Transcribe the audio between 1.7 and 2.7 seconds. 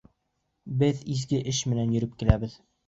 менән йөрөп киләбеҙ.